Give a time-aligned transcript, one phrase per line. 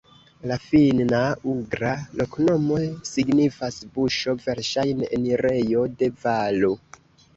[0.51, 1.91] La finna-ugra
[2.21, 6.73] loknomo signifas: buŝo, verŝajne enirejo de valo.